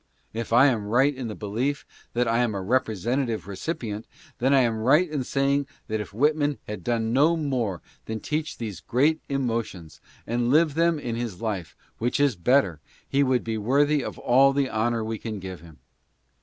[0.33, 4.07] If I am right in the belief that I am a representative recipient,
[4.39, 8.57] then I am right in saying that if Whitman had done no more than teach
[8.57, 11.37] these great emotions— and live them in his GARLAND.
[11.37, 12.79] 4 1 life, which is better—
[13.11, 15.77] he would be worthy of all the honor we can give him.